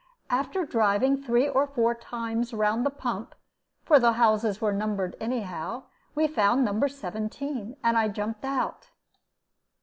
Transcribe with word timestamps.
After 0.31 0.65
driving 0.65 1.21
three 1.21 1.47
or 1.47 1.67
four 1.67 1.93
times 1.93 2.55
round 2.55 2.83
the 2.83 2.89
pump, 2.89 3.35
for 3.83 3.99
the 3.99 4.13
houses 4.13 4.59
were 4.59 4.73
numbered 4.73 5.15
anyhow, 5.19 5.83
we 6.15 6.25
found 6.25 6.65
No. 6.65 6.87
17, 6.87 7.77
and 7.83 7.97
I 7.99 8.07
jumped 8.07 8.43
out. 8.43 8.89